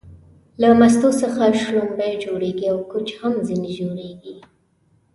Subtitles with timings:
[0.61, 4.35] له مستو څخه شلومبې جوړيږي او کوچ هم ځنې وځي